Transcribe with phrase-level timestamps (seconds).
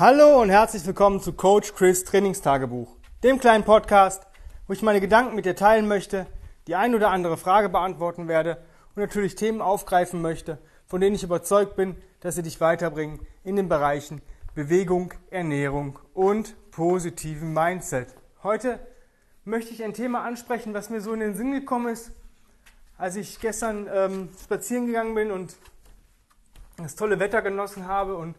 [0.00, 4.28] Hallo und herzlich willkommen zu Coach Chris Trainingstagebuch, dem kleinen Podcast,
[4.68, 6.28] wo ich meine Gedanken mit dir teilen möchte,
[6.68, 8.58] die ein oder andere Frage beantworten werde
[8.94, 13.56] und natürlich Themen aufgreifen möchte, von denen ich überzeugt bin, dass sie dich weiterbringen in
[13.56, 14.22] den Bereichen
[14.54, 18.14] Bewegung, Ernährung und positiven Mindset.
[18.44, 18.78] Heute
[19.44, 22.12] möchte ich ein Thema ansprechen, was mir so in den Sinn gekommen ist,
[22.98, 25.56] als ich gestern ähm, spazieren gegangen bin und
[26.76, 28.36] das tolle Wetter genossen habe und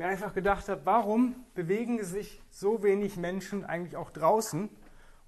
[0.00, 4.70] mir einfach gedacht habe, warum bewegen sich so wenig Menschen eigentlich auch draußen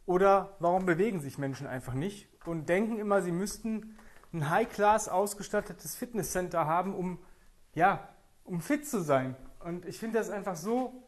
[0.07, 3.99] oder warum bewegen sich Menschen einfach nicht und denken immer, sie müssten
[4.33, 7.19] ein High-Class ausgestattetes Fitnesscenter haben, um
[7.75, 8.09] ja,
[8.45, 9.37] um fit zu sein.
[9.61, 11.03] Und ich finde das einfach so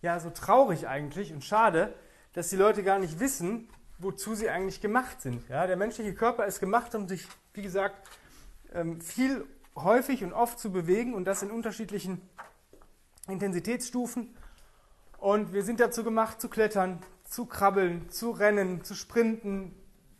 [0.00, 1.94] ja, so traurig eigentlich und schade,
[2.32, 5.46] dass die Leute gar nicht wissen, wozu sie eigentlich gemacht sind.
[5.50, 8.08] Ja, der menschliche Körper ist gemacht, um sich, wie gesagt,
[8.72, 12.22] ähm, viel häufig und oft zu bewegen und das in unterschiedlichen
[13.28, 14.34] Intensitätsstufen.
[15.18, 19.74] Und wir sind dazu gemacht, zu klettern, zu krabbeln, zu rennen, zu sprinten,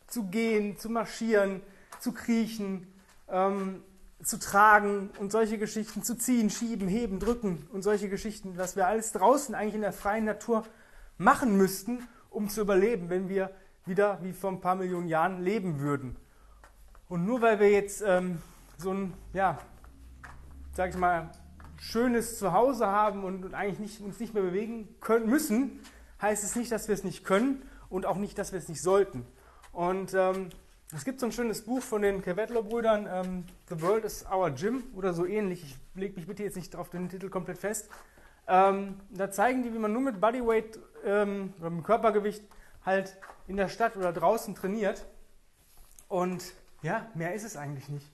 [0.06, 1.60] zu gehen, zu marschieren,
[2.00, 2.86] zu kriechen,
[3.28, 3.82] ähm,
[4.22, 8.86] zu tragen und solche Geschichten, zu ziehen, schieben, heben, drücken und solche Geschichten, was wir
[8.86, 10.64] alles draußen eigentlich in der freien Natur
[11.18, 13.50] machen müssten, um zu überleben, wenn wir
[13.84, 16.16] wieder wie vor ein paar Millionen Jahren leben würden.
[17.08, 18.40] Und nur weil wir jetzt ähm,
[18.78, 19.58] so ein, ja,
[20.72, 21.30] sag ich mal,
[21.82, 25.80] schönes Zuhause haben und eigentlich nicht, uns nicht mehr bewegen können müssen,
[26.20, 28.80] heißt es nicht, dass wir es nicht können und auch nicht, dass wir es nicht
[28.80, 29.26] sollten.
[29.72, 30.50] Und ähm,
[30.94, 34.84] es gibt so ein schönes Buch von den Kevetlo-Brüdern, ähm, The World is Our Gym
[34.94, 35.64] oder so ähnlich.
[35.64, 37.90] Ich lege mich bitte jetzt nicht auf den Titel komplett fest.
[38.46, 42.44] Ähm, da zeigen die, wie man nur mit Bodyweight ähm, oder mit Körpergewicht
[42.86, 45.04] halt in der Stadt oder draußen trainiert.
[46.06, 46.44] Und
[46.82, 48.06] ja, mehr ist es eigentlich nicht.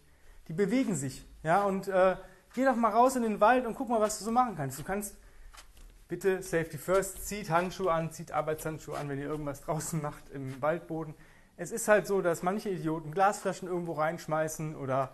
[0.48, 1.26] Die bewegen sich.
[1.42, 2.16] Ja, und äh,
[2.54, 4.78] geh doch mal raus in den Wald und guck mal, was du so machen kannst.
[4.78, 5.16] Du kannst
[6.08, 10.60] bitte Safety First, zieht Handschuhe an, zieht Arbeitshandschuhe an, wenn ihr irgendwas draußen macht im
[10.60, 11.14] Waldboden.
[11.56, 15.10] Es ist halt so, dass manche Idioten Glasflaschen irgendwo reinschmeißen oder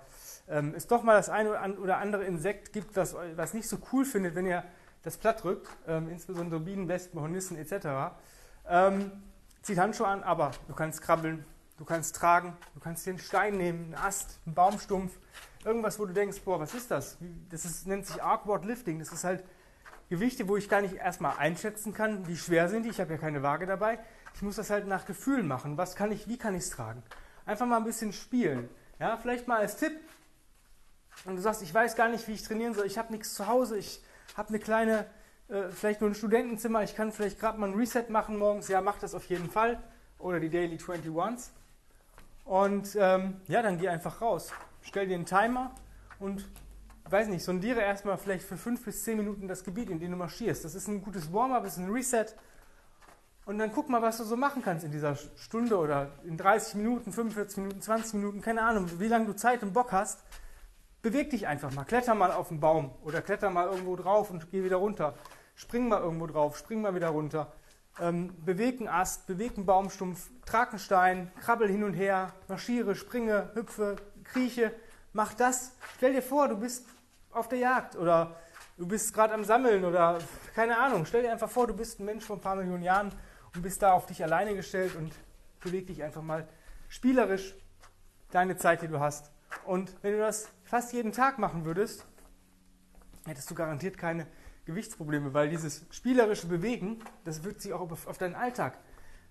[0.49, 4.05] ähm, es doch mal das eine oder andere Insekt gibt, das was nicht so cool
[4.05, 4.63] findet, wenn ihr
[5.03, 8.15] das platt drückt, ähm, insbesondere Bienen, Wespen, Hornissen etc.
[8.69, 9.11] Ähm,
[9.63, 11.45] zieht Handschuhe an, aber du kannst krabbeln,
[11.79, 15.19] du kannst tragen, du kannst dir einen Stein nehmen, einen Ast, einen Baumstumpf,
[15.65, 17.19] irgendwas, wo du denkst, boah, was ist das?
[17.51, 18.99] Das ist, nennt sich Awkward Lifting.
[18.99, 19.45] Das ist halt
[20.09, 22.91] Gewichte, wo ich gar nicht erstmal einschätzen kann, wie schwer sind die.
[22.91, 23.99] Ich habe ja keine Waage dabei.
[24.35, 25.77] Ich muss das halt nach Gefühl machen.
[25.77, 27.03] Was kann ich, wie kann ich es tragen?
[27.47, 28.69] Einfach mal ein bisschen spielen.
[28.99, 29.93] Ja, vielleicht mal als Tipp.
[31.25, 32.87] Und du sagst, ich weiß gar nicht, wie ich trainieren soll.
[32.87, 33.79] Ich habe nichts zu Hause.
[33.79, 34.03] Ich
[34.37, 35.07] habe eine kleine,
[35.49, 36.83] äh, vielleicht nur ein Studentenzimmer.
[36.83, 38.69] Ich kann vielleicht gerade mal ein Reset machen morgens.
[38.69, 39.83] Ja, mach das auf jeden Fall.
[40.19, 41.51] Oder die Daily 21s.
[42.45, 44.53] Und ähm, ja, dann geh einfach raus
[44.85, 45.73] stell dir einen Timer
[46.21, 46.49] und,
[47.11, 50.17] weiß nicht, sondiere erstmal vielleicht für fünf bis zehn Minuten das Gebiet, in dem du
[50.17, 50.65] marschierst.
[50.65, 52.27] Das ist ein gutes Warm-up, ist ein Reset.
[53.47, 56.77] Und dann guck mal, was du so machen kannst in dieser Stunde oder in 30
[56.77, 60.21] Minuten, 45 Minuten, 20 Minuten, keine Ahnung, wie lange du Zeit und Bock hast.
[61.03, 64.51] Beweg dich einfach mal, kletter mal auf den Baum oder kletter mal irgendwo drauf und
[64.51, 65.15] geh wieder runter.
[65.55, 67.53] Spring mal irgendwo drauf, spring mal wieder runter.
[68.01, 72.95] Ähm, beweg einen Ast, beweg einen Baumstumpf, trag einen Stein, krabbel hin und her, marschiere,
[72.95, 74.73] springe, hüpfe, krieche,
[75.13, 75.73] mach das.
[75.97, 76.87] Stell dir vor, du bist
[77.31, 78.37] auf der Jagd oder
[78.77, 80.19] du bist gerade am Sammeln oder
[80.55, 81.07] keine Ahnung.
[81.07, 83.13] Stell dir einfach vor, du bist ein Mensch von ein paar Millionen Jahren
[83.55, 85.13] und bist da auf dich alleine gestellt und
[85.61, 86.49] beweg dich einfach mal
[86.89, 87.55] spielerisch
[88.31, 89.31] deine Zeit, die du hast.
[89.65, 92.05] Und wenn du das fast jeden Tag machen würdest,
[93.27, 94.27] hättest du garantiert keine
[94.65, 98.79] Gewichtsprobleme, weil dieses spielerische Bewegen, das wird sich auch auf deinen Alltag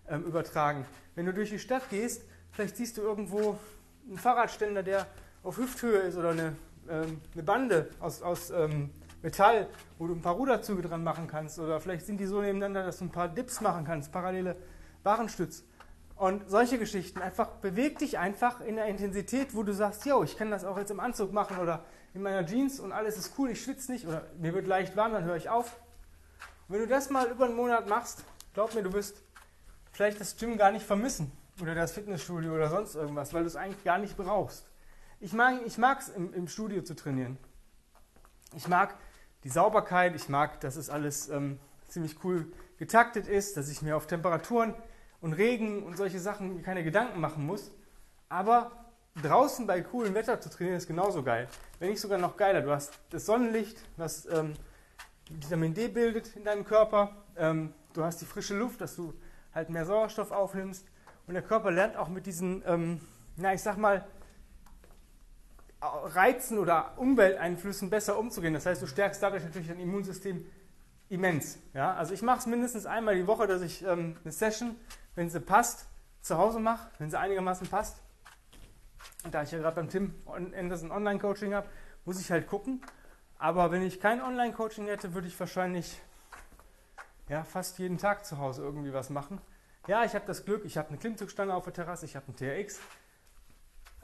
[0.08, 0.86] ähm, übertragen.
[1.16, 3.58] Wenn du durch die Stadt gehst, vielleicht siehst du irgendwo
[4.08, 5.08] einen Fahrradständer, der
[5.44, 6.56] auf Hüfthöhe ist oder eine,
[6.90, 8.92] ähm, eine Bande aus, aus ähm,
[9.22, 12.86] Metall, wo du ein paar Ruderzüge dran machen kannst oder vielleicht sind die so nebeneinander,
[12.86, 14.56] dass du ein paar Dips machen kannst, parallele
[15.04, 15.64] Warenstütz.
[16.16, 20.38] Und solche Geschichten, einfach beweg dich einfach in der Intensität, wo du sagst, yo, ich
[20.38, 23.50] kann das auch jetzt im Anzug machen oder in meiner Jeans und alles ist cool,
[23.50, 25.76] ich schwitze nicht oder mir wird leicht warm, dann höre ich auf.
[26.68, 28.24] Und wenn du das mal über einen Monat machst,
[28.54, 29.22] glaub mir, du wirst
[29.92, 31.32] vielleicht das Gym gar nicht vermissen
[31.62, 34.70] oder das Fitnessstudio oder sonst irgendwas, weil du es eigentlich gar nicht brauchst.
[35.20, 37.38] Ich mag es ich im, im Studio zu trainieren.
[38.56, 38.96] Ich mag
[39.44, 43.96] die Sauberkeit, ich mag, dass es alles ähm, ziemlich cool getaktet ist, dass ich mir
[43.96, 44.74] auf Temperaturen
[45.22, 47.72] und Regen und solche Sachen keine Gedanken machen muss.
[48.30, 48.72] Aber
[49.22, 51.48] draußen bei coolem Wetter zu trainieren ist genauso geil.
[51.80, 52.62] Wenn nicht sogar noch geiler.
[52.62, 54.54] Du hast das Sonnenlicht, was ähm,
[55.30, 57.16] Vitamin D bildet in deinem Körper.
[57.38, 59.14] Ähm, du hast die frische Luft, dass du
[59.54, 60.86] halt mehr Sauerstoff aufnimmst.
[61.28, 63.02] Und der Körper lernt auch mit diesen, ähm,
[63.38, 64.06] na, ich sag mal,
[65.82, 68.54] Reizen oder Umwelteinflüssen besser umzugehen.
[68.54, 70.46] Das heißt, du stärkst dadurch natürlich dein Immunsystem
[71.10, 71.60] immens.
[71.74, 71.94] Ja?
[71.94, 74.76] Also ich mache es mindestens einmal die Woche, dass ich ähm, eine Session,
[75.16, 75.88] wenn sie passt,
[76.22, 78.02] zu Hause mache, wenn sie einigermaßen passt.
[79.26, 81.68] Und da ich ja gerade beim Tim Anderson Online-Coaching habe,
[82.06, 82.82] muss ich halt gucken.
[83.38, 86.02] Aber wenn ich kein Online-Coaching hätte, würde ich wahrscheinlich
[87.28, 89.42] ja, fast jeden Tag zu Hause irgendwie was machen.
[89.86, 92.38] Ja, ich habe das Glück, ich habe eine Klimmzugstange auf der Terrasse, ich habe einen
[92.38, 92.80] TRX.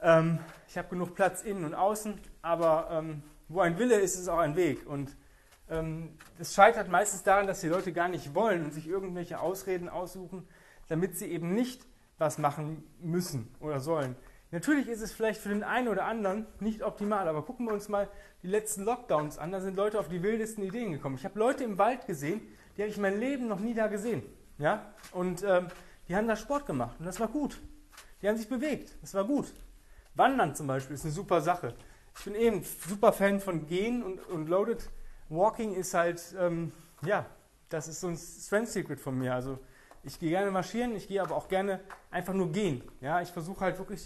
[0.02, 0.38] Ähm,
[0.68, 4.40] ich habe genug Platz innen und außen, aber ähm, wo ein Wille ist, ist auch
[4.40, 4.86] ein Weg.
[4.86, 5.16] Und
[5.70, 9.88] ähm, es scheitert meistens daran, dass die Leute gar nicht wollen und sich irgendwelche Ausreden
[9.88, 10.46] aussuchen,
[10.88, 11.86] damit sie eben nicht
[12.18, 14.16] was machen müssen oder sollen.
[14.50, 17.88] Natürlich ist es vielleicht für den einen oder anderen nicht optimal, aber gucken wir uns
[17.88, 18.10] mal
[18.42, 19.50] die letzten Lockdowns an.
[19.50, 21.14] Da sind Leute auf die wildesten Ideen gekommen.
[21.14, 22.42] Ich habe Leute im Wald gesehen,
[22.76, 24.22] die habe ich mein Leben noch nie da gesehen.
[24.60, 24.92] Ja?
[25.12, 25.66] Und ähm,
[26.08, 27.58] die haben da Sport gemacht und das war gut.
[28.22, 29.52] Die haben sich bewegt, das war gut.
[30.14, 31.74] Wandern zum Beispiel ist eine super Sache.
[32.16, 34.88] Ich bin eben super Fan von Gehen und, und Loaded
[35.30, 36.72] Walking ist halt, ähm,
[37.02, 37.24] ja,
[37.68, 39.32] das ist so ein Strength Secret von mir.
[39.32, 39.58] Also
[40.02, 41.80] ich gehe gerne marschieren, ich gehe aber auch gerne
[42.10, 42.82] einfach nur gehen.
[43.00, 44.04] Ja, ich versuche halt wirklich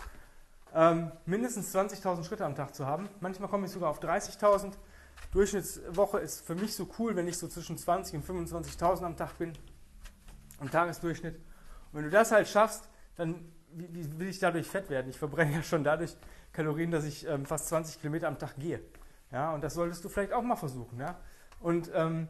[0.74, 3.08] ähm, mindestens 20.000 Schritte am Tag zu haben.
[3.20, 4.72] Manchmal komme ich sogar auf 30.000.
[5.32, 9.38] Durchschnittswoche ist für mich so cool, wenn ich so zwischen 20 und 25.000 am Tag
[9.38, 9.52] bin,
[10.60, 11.36] im Tagesdurchschnitt.
[11.36, 11.42] Und
[11.92, 15.10] wenn du das halt schaffst, dann wie, wie will ich dadurch fett werden?
[15.10, 16.16] Ich verbrenne ja schon dadurch
[16.52, 18.80] Kalorien, dass ich ähm, fast 20 Kilometer am Tag gehe.
[19.32, 20.98] Ja, und das solltest du vielleicht auch mal versuchen.
[21.00, 21.18] Ja?
[21.60, 22.28] Und ähm,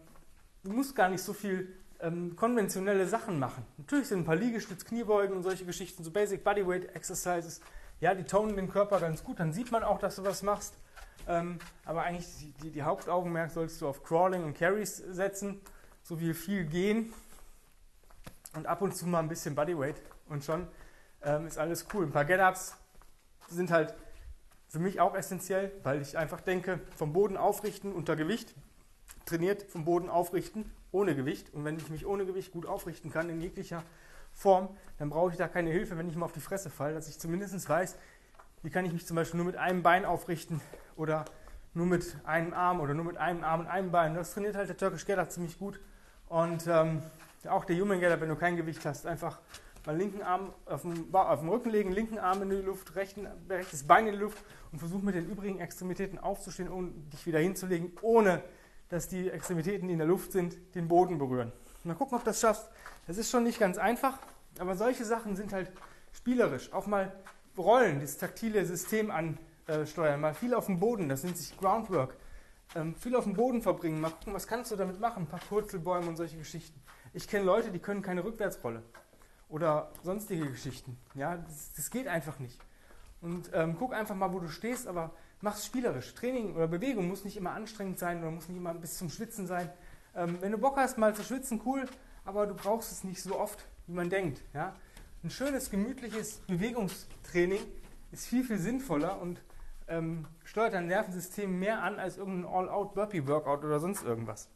[0.62, 3.64] du musst gar nicht so viel ähm, konventionelle Sachen machen.
[3.76, 7.60] Natürlich sind ein paar Liegestütz, Kniebeugen und solche Geschichten, so Basic Bodyweight Exercises,
[8.00, 9.38] ja, die tonen den Körper ganz gut.
[9.40, 10.74] Dann sieht man auch, dass du was machst.
[11.26, 15.60] Ähm, aber eigentlich die, die, die, Hauptaugenmerk solltest du auf Crawling und Carries setzen,
[16.02, 17.14] so wie viel gehen
[18.54, 20.66] und ab und zu mal ein bisschen Bodyweight und schon
[21.22, 22.04] ähm, ist alles cool.
[22.04, 22.76] Ein paar Get-Ups
[23.48, 23.94] sind halt
[24.68, 28.54] für mich auch essentiell, weil ich einfach denke, vom Boden aufrichten unter Gewicht,
[29.26, 31.52] trainiert vom Boden aufrichten ohne Gewicht.
[31.54, 33.82] Und wenn ich mich ohne Gewicht gut aufrichten kann in jeglicher
[34.32, 37.08] Form, dann brauche ich da keine Hilfe, wenn ich mal auf die Fresse falle, dass
[37.08, 37.96] ich zumindest weiß,
[38.62, 40.60] wie kann ich mich zum Beispiel nur mit einem Bein aufrichten
[40.96, 41.24] oder
[41.74, 44.14] nur mit einem Arm oder nur mit einem Arm und einem Bein.
[44.14, 45.80] Das trainiert halt der Turkish Get ziemlich gut.
[46.28, 47.02] Und ähm,
[47.48, 49.40] auch der Human Get wenn du kein Gewicht hast, einfach
[49.86, 53.26] mal linken Arm auf den, auf den Rücken legen, linken Arm in die Luft, rechten,
[53.48, 54.38] rechtes Bein in die Luft
[54.72, 58.42] und versuch mit den übrigen Extremitäten aufzustehen und dich wieder hinzulegen, ohne
[58.88, 61.52] dass die Extremitäten, die in der Luft sind, den Boden berühren.
[61.84, 62.70] Mal gucken, ob du das schaffst.
[63.06, 64.18] Das ist schon nicht ganz einfach,
[64.58, 65.70] aber solche Sachen sind halt
[66.12, 66.72] spielerisch.
[66.72, 67.12] Auch mal
[67.58, 72.16] Rollen, das taktile System ansteuern, mal viel auf dem Boden, das nennt sich Groundwork.
[72.74, 75.40] Ähm, viel auf dem Boden verbringen, mal gucken, was kannst du damit machen, ein paar
[75.40, 76.80] Purzelbäume und solche Geschichten.
[77.16, 78.82] Ich kenne Leute, die können keine Rückwärtsrolle
[79.48, 80.98] oder sonstige Geschichten.
[81.14, 82.60] Ja, das, das geht einfach nicht.
[83.20, 86.12] Und ähm, guck einfach mal, wo du stehst, aber mach es spielerisch.
[86.14, 89.46] Training oder Bewegung muss nicht immer anstrengend sein oder muss nicht immer bis zum Schwitzen
[89.46, 89.70] sein.
[90.16, 91.86] Ähm, wenn du Bock hast, mal zu schwitzen, cool,
[92.24, 94.42] aber du brauchst es nicht so oft, wie man denkt.
[94.52, 94.74] Ja?
[95.22, 97.62] Ein schönes, gemütliches Bewegungstraining
[98.10, 99.40] ist viel, viel sinnvoller und
[99.86, 104.48] ähm, steuert dein Nervensystem mehr an als irgendein All-Out-Burpee-Workout oder sonst irgendwas.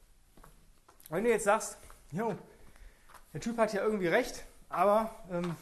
[1.09, 1.79] Wenn du jetzt sagst,
[2.13, 2.35] jo,
[3.33, 5.55] der Typ hat ja irgendwie recht, aber ähm,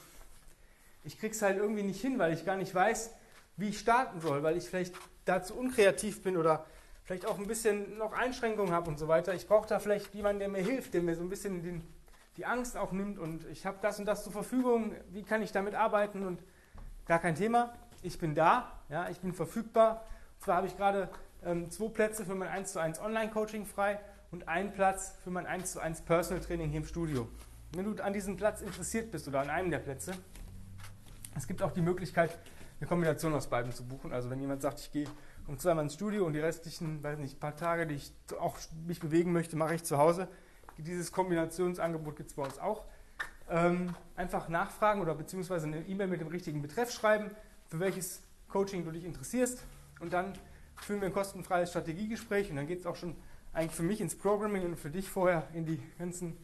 [1.04, 3.10] ich krieg's halt irgendwie nicht hin, weil ich gar nicht weiß,
[3.56, 4.94] wie ich starten soll, weil ich vielleicht
[5.24, 6.66] dazu unkreativ bin oder
[7.04, 9.34] vielleicht auch ein bisschen noch Einschränkungen habe und so weiter.
[9.34, 11.82] Ich brauche da vielleicht jemanden, der mir hilft, der mir so ein bisschen den,
[12.36, 14.94] die Angst auch nimmt und ich habe das und das zur Verfügung.
[15.10, 16.26] Wie kann ich damit arbeiten?
[16.26, 16.40] Und
[17.06, 17.74] gar kein Thema.
[18.02, 20.04] Ich bin da, ja, ich bin verfügbar.
[20.34, 21.08] Und zwar habe ich gerade
[21.44, 24.00] ähm, zwei Plätze für mein 1 zu 1 Online-Coaching frei
[24.36, 27.26] und einen Platz für mein 1 zu 1 Personal Training hier im Studio.
[27.72, 30.12] Wenn du an diesem Platz interessiert bist oder an einem der Plätze,
[31.34, 32.38] es gibt auch die Möglichkeit,
[32.78, 34.12] eine Kombination aus beiden zu buchen.
[34.12, 35.06] Also wenn jemand sagt, ich gehe
[35.46, 39.00] um zweimal ins Studio und die restlichen, weiß nicht, paar Tage, die ich auch mich
[39.00, 40.28] bewegen möchte, mache ich zu Hause.
[40.76, 42.84] Dieses Kombinationsangebot gibt es bei uns auch.
[43.48, 47.30] Ähm, einfach nachfragen oder beziehungsweise eine E-Mail mit dem richtigen Betreff schreiben,
[47.68, 49.64] für welches Coaching du dich interessierst.
[49.98, 50.34] Und dann
[50.76, 53.16] führen wir ein kostenfreies Strategiegespräch und dann geht es auch schon
[53.56, 56.36] eigentlich für mich ins Programming und für dich vorher in die ganzen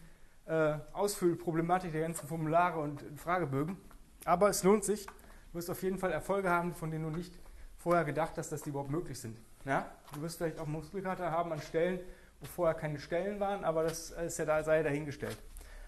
[0.47, 3.77] äh, Ausfüllproblematik der ganzen Formulare und Fragebögen.
[4.25, 5.05] Aber es lohnt sich.
[5.07, 7.35] Du wirst auf jeden Fall Erfolge haben, von denen du nicht
[7.77, 9.37] vorher gedacht hast, dass die überhaupt möglich sind.
[9.67, 9.91] Ja?
[10.15, 12.01] Du wirst vielleicht auch Muskelkater haben an Stellen,
[12.41, 15.37] wo vorher keine Stellen waren, aber das ist ja da, sei dahingestellt.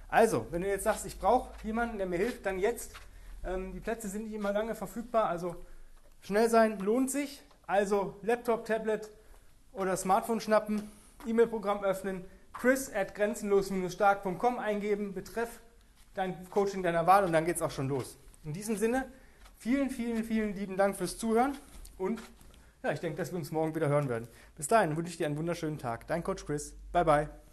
[0.08, 2.92] Also, wenn du jetzt sagst, ich brauche jemanden, der mir hilft, dann jetzt.
[3.42, 5.56] Ähm, die Plätze sind nicht immer lange verfügbar, also
[6.20, 7.42] schnell sein lohnt sich.
[7.66, 9.08] Also Laptop, Tablet
[9.72, 10.90] oder Smartphone schnappen,
[11.26, 15.60] E-Mail-Programm öffnen, chris at grenzenlos-stark.com eingeben, betreff
[16.14, 18.18] dein Coaching deiner Wahl und dann geht es auch schon los.
[18.44, 19.10] In diesem Sinne,
[19.58, 21.56] vielen, vielen, vielen lieben Dank fürs Zuhören
[21.98, 22.20] und
[22.82, 24.28] ja, ich denke, dass wir uns morgen wieder hören werden.
[24.56, 26.06] Bis dahin wünsche ich dir einen wunderschönen Tag.
[26.06, 26.74] Dein Coach Chris.
[26.92, 27.34] Bye, bye.